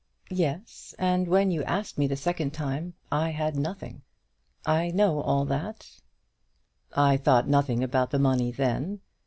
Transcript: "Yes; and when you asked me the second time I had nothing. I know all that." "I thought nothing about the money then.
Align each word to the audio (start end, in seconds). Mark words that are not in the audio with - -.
"Yes; 0.31 0.95
and 0.97 1.27
when 1.27 1.51
you 1.51 1.63
asked 1.65 1.99
me 1.99 2.07
the 2.07 2.15
second 2.15 2.55
time 2.55 2.95
I 3.11 3.29
had 3.29 3.55
nothing. 3.55 4.01
I 4.65 4.89
know 4.89 5.21
all 5.21 5.45
that." 5.45 5.91
"I 6.95 7.17
thought 7.17 7.47
nothing 7.47 7.83
about 7.83 8.09
the 8.09 8.17
money 8.17 8.51
then. 8.51 9.01